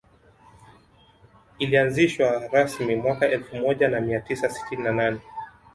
[1.59, 5.19] Ilianzishwa rasmi mwaka elfu moja na mia tisa sitini na nne